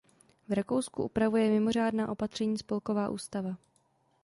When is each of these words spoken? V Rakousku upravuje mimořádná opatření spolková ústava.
V 0.47 0.51
Rakousku 0.53 1.03
upravuje 1.03 1.49
mimořádná 1.51 2.09
opatření 2.11 2.57
spolková 2.57 3.09
ústava. 3.09 3.57